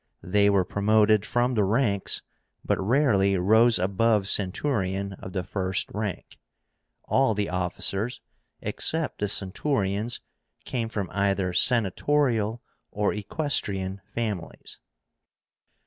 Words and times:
They 0.23 0.49
were 0.49 0.65
promoted 0.65 1.27
from 1.27 1.53
the 1.53 1.63
ranks, 1.63 2.23
but 2.65 2.79
rarely 2.81 3.37
rose 3.37 3.77
above 3.77 4.27
centurion 4.27 5.13
of 5.19 5.33
the 5.33 5.43
first 5.43 5.91
rank. 5.93 6.39
All 7.03 7.35
the 7.35 7.49
officers, 7.51 8.19
except 8.61 9.19
the 9.19 9.27
centurions, 9.27 10.19
came 10.65 10.89
from 10.89 11.07
either 11.11 11.53
senatorial 11.53 12.63
or 12.89 13.13
equestrian 13.13 14.01
families. 14.15 14.79